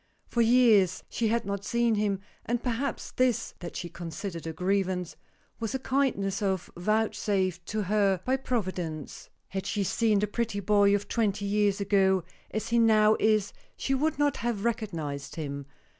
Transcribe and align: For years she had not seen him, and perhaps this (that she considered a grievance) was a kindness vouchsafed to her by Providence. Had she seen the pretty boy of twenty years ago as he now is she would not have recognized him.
For 0.25 0.41
years 0.41 1.03
she 1.09 1.27
had 1.27 1.45
not 1.45 1.63
seen 1.63 1.93
him, 1.93 2.21
and 2.43 2.63
perhaps 2.63 3.11
this 3.11 3.53
(that 3.59 3.75
she 3.75 3.87
considered 3.87 4.47
a 4.47 4.51
grievance) 4.51 5.15
was 5.59 5.75
a 5.75 5.77
kindness 5.77 6.39
vouchsafed 6.75 7.63
to 7.67 7.83
her 7.83 8.19
by 8.25 8.37
Providence. 8.37 9.29
Had 9.49 9.67
she 9.67 9.83
seen 9.83 10.17
the 10.17 10.25
pretty 10.25 10.59
boy 10.59 10.95
of 10.95 11.07
twenty 11.07 11.45
years 11.45 11.79
ago 11.79 12.23
as 12.49 12.69
he 12.69 12.79
now 12.79 13.15
is 13.19 13.53
she 13.77 13.93
would 13.93 14.17
not 14.17 14.37
have 14.37 14.65
recognized 14.65 15.35
him. 15.35 15.67